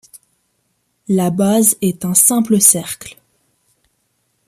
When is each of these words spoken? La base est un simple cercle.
La 1.09 1.29
base 1.29 1.77
est 1.83 2.05
un 2.05 2.15
simple 2.15 2.59
cercle. 2.59 3.19